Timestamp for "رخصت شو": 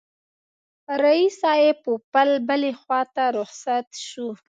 3.39-4.27